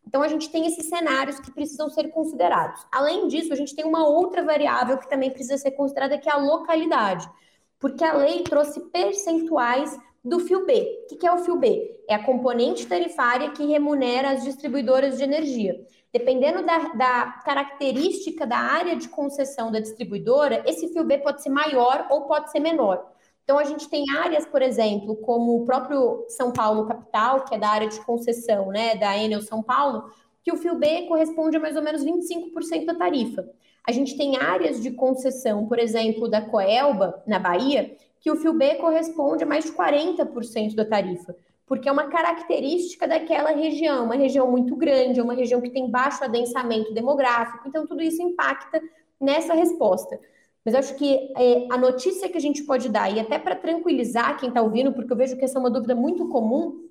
[0.07, 2.87] Então, a gente tem esses cenários que precisam ser considerados.
[2.89, 6.31] Além disso, a gente tem uma outra variável que também precisa ser considerada, que é
[6.31, 7.29] a localidade,
[7.77, 11.05] porque a lei trouxe percentuais do fio B.
[11.11, 12.03] O que é o fio B?
[12.07, 15.85] É a componente tarifária que remunera as distribuidoras de energia.
[16.17, 21.49] Dependendo da, da, característica da área de concessão da distribuidora, esse fio B pode ser
[21.49, 23.05] maior ou pode ser menor.
[23.43, 27.59] Então, a gente tem áreas, por exemplo, como o próprio São Paulo Capital, que é
[27.59, 30.11] da área de concessão né, da Enel São Paulo,
[30.43, 33.47] que o fio B corresponde a mais ou menos 25% da tarifa.
[33.87, 38.53] A gente tem áreas de concessão, por exemplo, da Coelba, na Bahia, que o fio
[38.53, 41.35] B corresponde a mais de 40% da tarifa,
[41.67, 46.23] porque é uma característica daquela região, uma região muito grande, uma região que tem baixo
[46.23, 48.81] adensamento demográfico, então tudo isso impacta
[49.19, 50.17] nessa resposta.
[50.63, 54.39] Mas acho que é, a notícia que a gente pode dar, e até para tranquilizar
[54.39, 56.87] quem está ouvindo, porque eu vejo que essa é uma dúvida muito comum,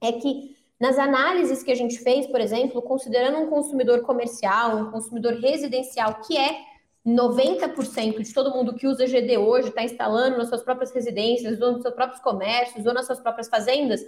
[0.00, 4.90] é que nas análises que a gente fez, por exemplo, considerando um consumidor comercial, um
[4.90, 6.58] consumidor residencial, que é
[7.06, 11.72] 90% de todo mundo que usa GD hoje está instalando nas suas próprias residências, ou
[11.72, 14.04] nos seus próprios comércios, ou nas suas próprias fazendas,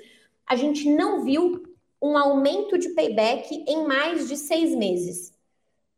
[0.46, 1.62] a gente não viu
[2.02, 5.32] um aumento de payback em mais de seis meses.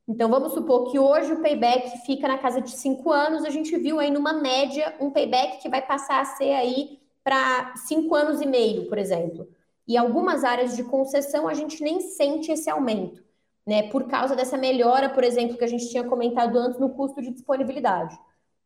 [0.07, 3.77] Então, vamos supor que hoje o payback fica na casa de cinco anos, a gente
[3.77, 8.41] viu aí numa média um payback que vai passar a ser aí para cinco anos
[8.41, 9.49] e meio, por exemplo.
[9.87, 13.23] E algumas áreas de concessão a gente nem sente esse aumento,
[13.67, 13.85] né?
[13.85, 17.31] Por causa dessa melhora, por exemplo, que a gente tinha comentado antes no custo de
[17.31, 18.19] disponibilidade.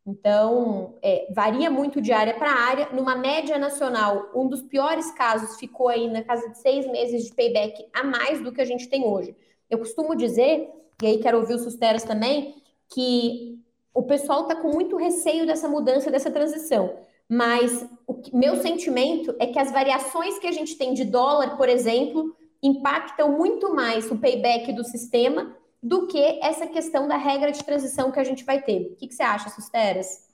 [0.07, 2.89] Então, é, varia muito de área para área.
[2.93, 7.35] Numa média nacional, um dos piores casos ficou aí na casa de seis meses de
[7.35, 9.35] payback a mais do que a gente tem hoje.
[9.69, 10.71] Eu costumo dizer
[11.03, 13.59] e aí quero ouvir os Susteras também, que
[13.93, 16.97] o pessoal está com muito receio dessa mudança, dessa transição.
[17.29, 21.57] Mas o que, meu sentimento é que as variações que a gente tem de dólar,
[21.57, 27.53] por exemplo, impactam muito mais o payback do sistema do que essa questão da regra
[27.53, 28.93] de transição que a gente vai ter.
[28.93, 30.27] O que, que você acha, Susteras?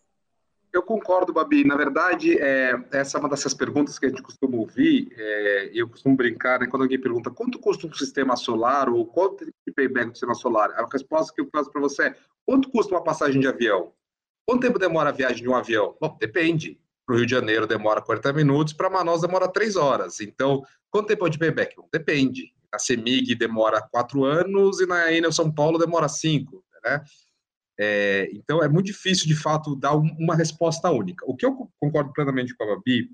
[0.72, 1.64] Eu concordo, Babi.
[1.64, 5.12] Na verdade, é, essa é uma dessas perguntas que a gente costuma ouvir.
[5.14, 9.44] É, eu costumo brincar, né, quando alguém pergunta quanto custa um sistema solar ou quanto
[9.44, 12.94] de payback do sistema solar, a resposta que eu faço para você é quanto custa
[12.94, 13.92] uma passagem de avião?
[14.46, 15.94] Quanto tempo demora a viagem de um avião?
[16.00, 16.80] Bom, depende.
[17.06, 20.20] Para o Rio de Janeiro demora 40 minutos, para Manaus demora 3 horas.
[20.20, 21.74] Então, quanto tempo é de payback?
[21.76, 22.52] Bom, depende.
[22.72, 26.64] Na CEMIG demora 4 anos e na Enel São Paulo demora 5.
[26.84, 27.04] Né?
[27.78, 31.24] É, então, é muito difícil, de fato, dar uma resposta única.
[31.26, 33.10] O que eu concordo plenamente com a Babi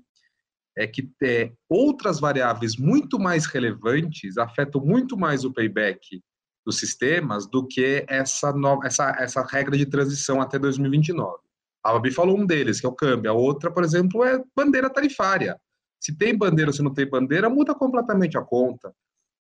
[0.77, 6.21] é que é, outras variáveis muito mais relevantes afetam muito mais o payback
[6.65, 11.37] dos sistemas do que essa, essa, essa regra de transição até 2029.
[11.83, 13.31] A Babi falou um deles, que é o câmbio.
[13.31, 15.59] A outra, por exemplo, é bandeira tarifária.
[15.99, 18.93] Se tem bandeira ou se não tem bandeira, muda completamente a conta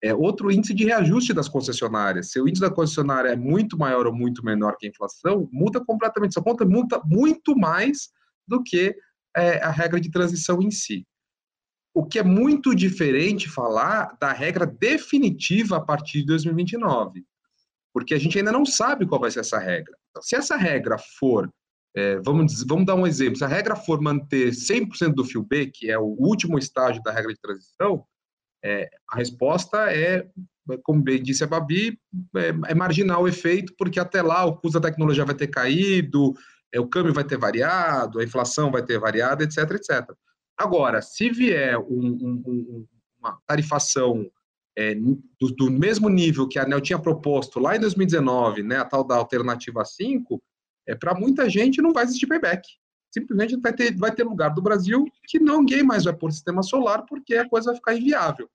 [0.03, 2.31] é outro índice de reajuste das concessionárias.
[2.31, 5.85] Se o índice da concessionária é muito maior ou muito menor que a inflação, muda
[5.85, 6.33] completamente.
[6.33, 8.11] Essa conta muda muito mais
[8.47, 8.95] do que
[9.37, 11.07] é, a regra de transição em si.
[11.95, 17.25] O que é muito diferente falar da regra definitiva a partir de 2029,
[17.93, 19.97] porque a gente ainda não sabe qual vai ser essa regra.
[20.11, 21.51] Então, se essa regra for,
[21.97, 25.67] é, vamos, vamos dar um exemplo, se a regra for manter 100% do fio B,
[25.67, 28.05] que é o último estágio da regra de transição,
[28.63, 30.29] É, a resposta é,
[30.83, 31.99] como bem disse a Babi,
[32.37, 36.35] é, é, marginal o efeito, porque até lá o custo da tecnologia vai ter caído,
[36.73, 40.11] é, o câmbio vai ter variado, a inflação vai ter variado, etc, etc.
[40.57, 42.87] Agora, se vier um, um,
[43.19, 44.29] uma tarifação
[44.77, 48.85] é, do, do, mesmo nível que a ANEL tinha proposto lá em 2019, né, a
[48.85, 50.43] tal da alternativa 5,
[50.87, 52.67] é, para muita gente não vai existir payback.
[53.11, 57.05] Simplesmente vai ter, vai ter lugar do Brasil que ninguém mais vai pôr sistema solar
[57.07, 58.49] porque a coisa vai ficar inviável.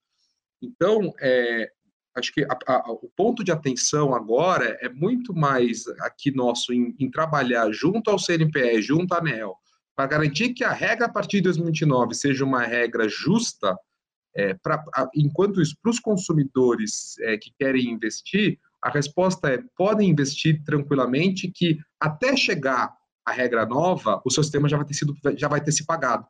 [0.62, 1.72] Então, é,
[2.16, 6.96] acho que a, a, o ponto de atenção agora é muito mais aqui nosso em,
[7.00, 9.56] em trabalhar junto ao CNPE, junto à ANEL,
[9.96, 13.76] para garantir que a regra a partir de 2029 seja uma regra justa,
[14.36, 19.60] é, pra, a, enquanto isso, para os consumidores é, que querem investir, a resposta é:
[19.78, 22.94] podem investir tranquilamente, que até chegar
[23.26, 26.26] a regra nova, o seu sistema já vai ter sido, já vai ter se pagado.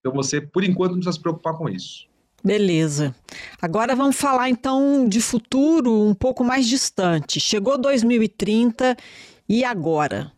[0.00, 2.06] Então você, por enquanto, não precisa se preocupar com isso.
[2.44, 3.14] Beleza.
[3.62, 7.40] Agora vamos falar então de futuro um pouco mais distante.
[7.40, 8.96] Chegou 2030
[9.48, 10.30] e agora?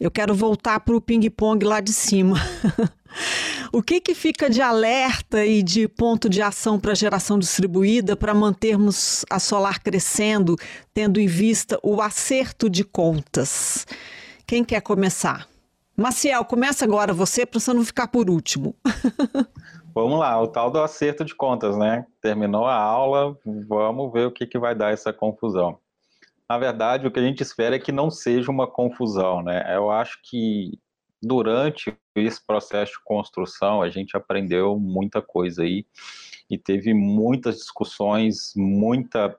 [0.00, 2.36] Eu quero voltar para o ping-pong lá de cima.
[3.72, 8.16] o que, que fica de alerta e de ponto de ação para a geração distribuída
[8.16, 10.56] para mantermos a solar crescendo,
[10.92, 13.86] tendo em vista o acerto de contas?
[14.46, 15.48] Quem quer começar?
[15.96, 18.74] Maciel, começa agora você, para você não ficar por último.
[19.94, 22.06] Vamos lá, o tal do acerto de contas, né?
[22.22, 25.78] Terminou a aula, vamos ver o que, que vai dar essa confusão.
[26.48, 29.64] Na verdade, o que a gente espera é que não seja uma confusão, né?
[29.74, 30.78] Eu acho que
[31.22, 31.94] durante
[32.26, 35.84] esse processo de construção a gente aprendeu muita coisa aí
[36.48, 39.36] e teve muitas discussões, muita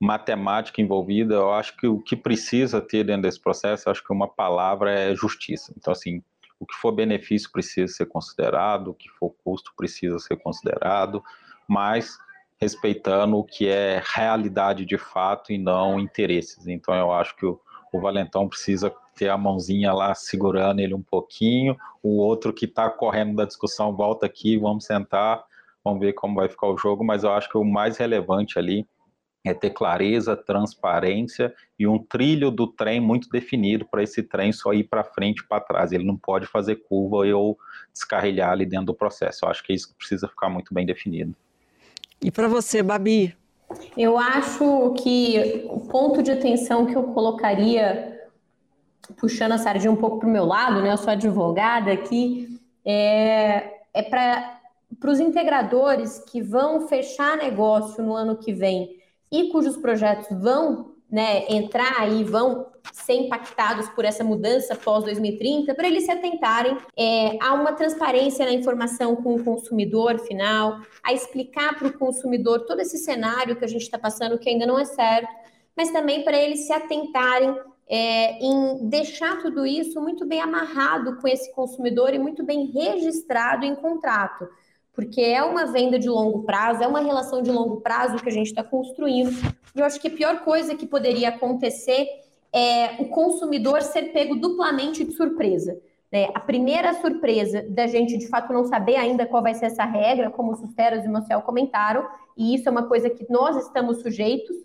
[0.00, 1.34] matemática envolvida.
[1.34, 5.14] Eu acho que o que precisa ter dentro desse processo, acho que uma palavra é
[5.14, 5.72] justiça.
[5.76, 6.22] Então, assim,
[6.58, 11.22] o que for benefício precisa ser considerado, o que for custo precisa ser considerado,
[11.66, 12.18] mas
[12.60, 16.68] respeitando o que é realidade de fato e não interesses.
[16.68, 17.60] Então eu acho que o,
[17.92, 22.88] o Valentão precisa ter a mãozinha lá segurando ele um pouquinho, o outro que está
[22.88, 25.44] correndo da discussão volta aqui, vamos sentar,
[25.84, 28.86] vamos ver como vai ficar o jogo, mas eu acho que o mais relevante ali
[29.44, 34.72] é ter clareza, transparência e um trilho do trem muito definido para esse trem só
[34.72, 35.90] ir para frente e para trás.
[35.90, 37.58] Ele não pode fazer curva ou
[37.92, 39.44] descarrilhar ali dentro do processo.
[39.44, 41.34] Eu acho que isso precisa ficar muito bem definido.
[42.22, 43.36] E para você, Babi?
[43.96, 48.20] Eu acho que o ponto de atenção que eu colocaria,
[49.16, 50.92] puxando a sardinha um pouco para o meu lado, né?
[50.92, 58.36] Eu sou advogada aqui, é, é para os integradores que vão fechar negócio no ano
[58.36, 58.96] que vem
[59.30, 65.74] e cujos projetos vão né, entrar e vão ser impactados por essa mudança pós 2030,
[65.74, 71.12] para eles se atentarem é, a uma transparência na informação com o consumidor final, a
[71.12, 74.78] explicar para o consumidor todo esse cenário que a gente está passando, que ainda não
[74.78, 75.28] é certo,
[75.76, 77.54] mas também para eles se atentarem
[77.86, 83.66] é, em deixar tudo isso muito bem amarrado com esse consumidor e muito bem registrado
[83.66, 84.48] em contrato
[84.92, 88.32] porque é uma venda de longo prazo, é uma relação de longo prazo que a
[88.32, 89.32] gente está construindo.
[89.74, 92.06] E eu acho que a pior coisa que poderia acontecer
[92.52, 95.80] é o consumidor ser pego duplamente de surpresa.
[96.12, 96.28] Né?
[96.34, 100.30] A primeira surpresa da gente, de fato, não saber ainda qual vai ser essa regra,
[100.30, 104.02] como os Susteras e o Marcel comentaram, e isso é uma coisa que nós estamos
[104.02, 104.56] sujeitos,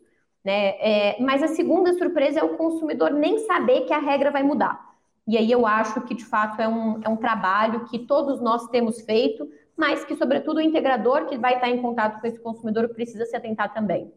[0.44, 0.76] né?
[0.80, 4.86] É, mas a segunda surpresa é o consumidor nem saber que a regra vai mudar.
[5.26, 8.68] E aí eu acho que, de fato, é um, é um trabalho que todos nós
[8.70, 12.90] temos feito, mas que, sobretudo, o integrador que vai estar em contato com esse consumidor
[12.90, 14.12] precisa se atentar também.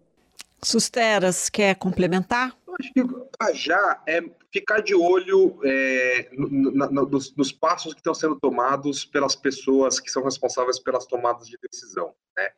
[0.62, 2.56] Susteras, quer complementar?
[2.66, 8.00] Eu acho que já é ficar de olho é, no, no, nos, nos, passos que
[8.00, 12.14] estão sendo tomados pelas pessoas que são responsáveis pelas tomadas de decisão.
[12.36, 12.50] Né?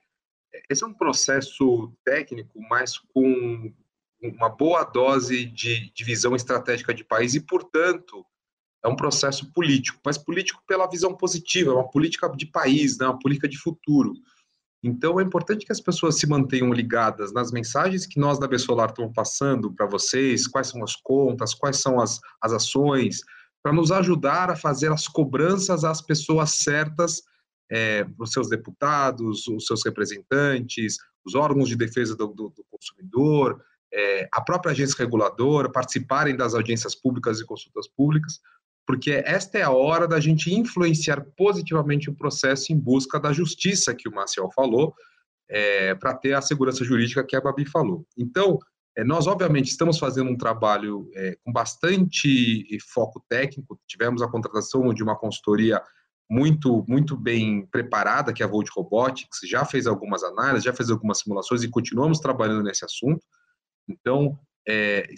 [0.68, 3.72] Esse é um processo técnico, mas com
[4.20, 8.24] uma boa dose de, de visão estratégica de país e, portanto,
[8.84, 13.06] é um processo político, mas político pela visão positiva, é uma política de país, né,
[13.06, 14.12] uma política de futuro.
[14.82, 18.88] Então, é importante que as pessoas se mantenham ligadas nas mensagens que nós da Bessolar
[18.88, 23.20] estamos passando para vocês, quais são as contas, quais são as, as ações,
[23.62, 27.22] para nos ajudar a fazer as cobranças às pessoas certas,
[27.70, 33.62] é, os seus deputados, os seus representantes, os órgãos de defesa do, do, do consumidor,
[33.94, 38.40] é, a própria agência reguladora, participarem das audiências públicas e consultas públicas,
[38.86, 43.94] porque esta é a hora da gente influenciar positivamente o processo em busca da justiça
[43.94, 44.94] que o Marcial falou,
[45.48, 48.06] é, para ter a segurança jurídica que a Babi falou.
[48.16, 48.58] Então,
[48.96, 54.92] é, nós, obviamente, estamos fazendo um trabalho é, com bastante foco técnico, tivemos a contratação
[54.92, 55.82] de uma consultoria
[56.30, 60.90] muito, muito bem preparada, que é a Volt Robotics, já fez algumas análises, já fez
[60.90, 63.22] algumas simulações e continuamos trabalhando nesse assunto.
[63.86, 64.38] Então,
[64.68, 65.08] é,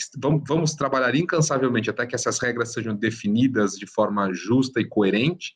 [0.46, 5.54] vamos, trabalhar incansavelmente até que essas regras sejam definidas de forma justa e coerente.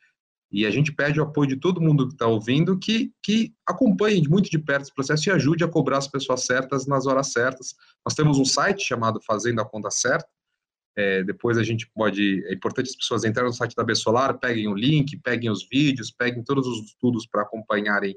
[0.51, 4.27] E a gente pede o apoio de todo mundo que está ouvindo que, que acompanhe
[4.27, 7.75] muito de perto esse processo e ajude a cobrar as pessoas certas nas horas certas.
[8.05, 10.29] Nós temos um site chamado Fazendo a Conta Certa.
[10.97, 12.45] É, depois a gente pode.
[12.47, 16.11] É importante as pessoas entrarem no site da Bessolar, peguem o link, peguem os vídeos,
[16.11, 18.17] peguem todos os estudos para acompanharem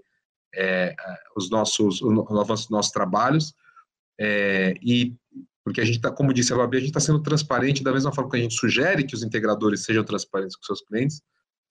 [0.55, 0.95] é,
[1.36, 3.53] os nossos, o avanço dos nossos trabalhos.
[4.19, 5.15] É, e
[5.64, 8.12] porque a gente está, como disse a Babi, a gente está sendo transparente da mesma
[8.12, 11.22] forma que a gente sugere que os integradores sejam transparentes com seus clientes,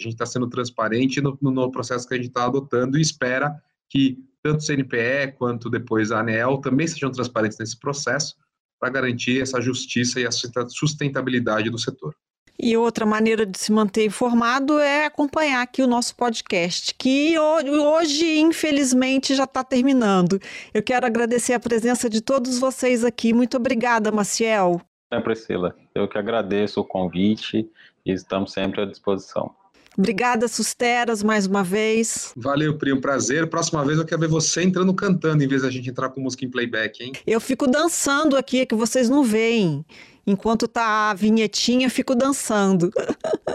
[0.01, 3.55] a gente está sendo transparente no, no, processo que a gente está adotando e espera
[3.89, 8.35] que tanto o CNPE quanto depois a ANEL também sejam transparentes nesse processo
[8.79, 12.15] para garantir essa justiça e a sustentabilidade do setor.
[12.63, 18.39] E outra maneira de se manter informado é acompanhar aqui o nosso podcast, que hoje,
[18.39, 20.39] infelizmente, já está terminando.
[20.75, 23.33] Eu quero agradecer a presença de todos vocês aqui.
[23.33, 24.79] Muito obrigada, Maciel.
[25.11, 27.67] É, Priscila, eu que agradeço o convite
[28.05, 29.55] e estamos sempre à disposição.
[29.99, 32.33] Obrigada, Susteras, mais uma vez.
[32.37, 33.49] Valeu, Pri, um prazer.
[33.49, 36.45] Próxima vez eu quero ver você entrando cantando em vez da gente entrar com música
[36.45, 37.13] em playback, hein?
[37.27, 39.85] Eu fico dançando aqui, é que vocês não veem.
[40.27, 42.91] Enquanto tá a vinhetinha, fico dançando.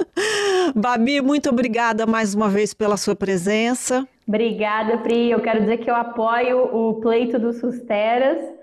[0.76, 4.08] Babi, muito obrigada mais uma vez pela sua presença.
[4.28, 5.32] Obrigada, Pri.
[5.32, 8.56] Eu quero dizer que eu apoio o pleito dos Susteras.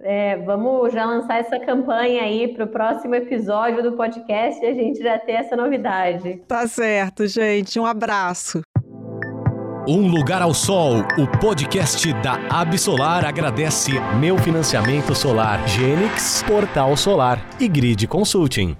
[0.00, 4.72] É, vamos já lançar essa campanha aí para o próximo episódio do podcast e a
[4.72, 6.40] gente já ter essa novidade.
[6.46, 7.80] Tá certo, gente.
[7.80, 8.62] Um abraço.
[9.90, 17.42] Um Lugar ao Sol, o podcast da Absolar agradece Meu Financiamento Solar, Genix, Portal Solar
[17.58, 18.76] e Grid Consulting.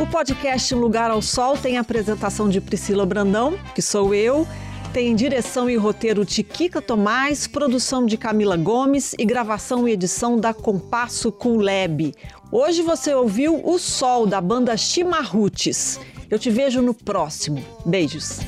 [0.00, 4.48] O podcast Lugar ao Sol tem a apresentação de Priscila Brandão, que sou eu,
[4.94, 10.38] tem direção e roteiro de Kika Tomás, produção de Camila Gomes e gravação e edição
[10.38, 12.14] da Compasso com Lab.
[12.54, 15.98] Hoje você ouviu O Sol, da banda Chimarrutes.
[16.28, 17.64] Eu te vejo no próximo.
[17.86, 18.40] Beijos.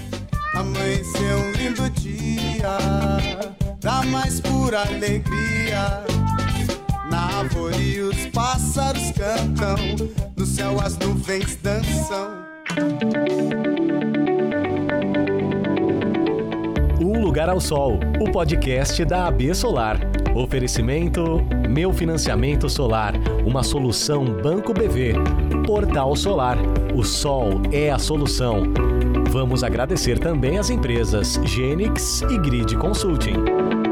[0.55, 2.77] Amanheceu um lindo dia,
[3.81, 6.05] da mais pura alegria.
[7.11, 9.77] Na árvore os pássaros cantam,
[10.37, 12.45] no céu as nuvens dançam.
[17.35, 19.99] Lugar ao Sol, o podcast da AB Solar.
[20.37, 23.13] Oferecimento Meu Financiamento Solar,
[23.45, 25.15] uma solução Banco BV.
[25.67, 26.57] Portal Solar,
[26.95, 28.63] o sol é a solução.
[29.31, 33.84] Vamos agradecer também as empresas Genix e Grid Consulting.